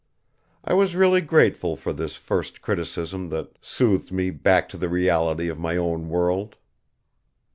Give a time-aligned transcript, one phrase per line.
[0.63, 5.47] I was really grateful for this first criticism that soothed me back to the reality
[5.47, 6.55] of my own world.